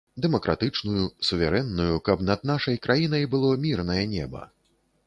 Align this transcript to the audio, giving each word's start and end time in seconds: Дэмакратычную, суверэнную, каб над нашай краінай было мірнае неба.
Дэмакратычную, 0.25 1.03
суверэнную, 1.27 1.93
каб 2.09 2.25
над 2.31 2.49
нашай 2.53 2.81
краінай 2.87 3.23
было 3.37 3.51
мірнае 3.69 4.01
неба. 4.17 4.45